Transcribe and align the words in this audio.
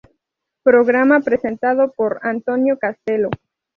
Programa 0.63 1.19
presentado 1.19 1.91
por 1.93 2.21
Antonio 2.23 2.79
Castelo. 2.79 3.29